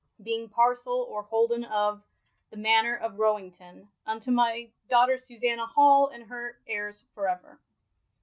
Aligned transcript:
being 0.23 0.49
parcell 0.49 1.03
or 1.07 1.21
holden 1.21 1.63
of 1.65 2.01
the 2.49 2.57
mannour 2.57 2.95
of 2.95 3.17
Bowington, 3.19 3.87
unto 4.07 4.31
my 4.31 4.67
daughter 4.89 5.19
Susanna 5.19 5.67
Hall 5.67 6.07
and 6.11 6.23
her 6.23 6.57
heires 6.67 7.03
for 7.13 7.29
ever. 7.29 7.59